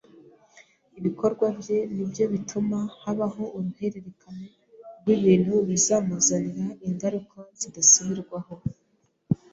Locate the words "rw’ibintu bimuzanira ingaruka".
4.99-7.37